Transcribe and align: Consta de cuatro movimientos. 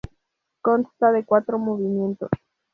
Consta 0.63 1.11
de 1.11 1.25
cuatro 1.25 1.59
movimientos. 1.59 2.31